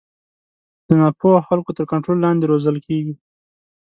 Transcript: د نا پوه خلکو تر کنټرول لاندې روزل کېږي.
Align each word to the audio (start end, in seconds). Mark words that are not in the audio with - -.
د 0.87 0.89
نا 0.99 1.07
پوه 1.19 1.39
خلکو 1.49 1.71
تر 1.77 1.85
کنټرول 1.91 2.17
لاندې 2.25 2.49
روزل 2.51 2.77
کېږي. 2.85 3.13